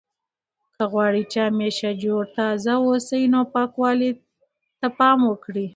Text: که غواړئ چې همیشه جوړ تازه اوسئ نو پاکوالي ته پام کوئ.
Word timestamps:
که 0.75 0.83
غواړئ 0.91 1.23
چې 1.31 1.39
همیشه 1.47 1.89
جوړ 2.03 2.21
تازه 2.37 2.73
اوسئ 2.85 3.23
نو 3.33 3.41
پاکوالي 3.53 4.11
ته 4.79 4.87
پام 4.99 5.19
کوئ. 5.43 5.67